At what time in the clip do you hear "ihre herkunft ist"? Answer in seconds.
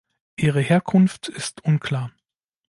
0.35-1.63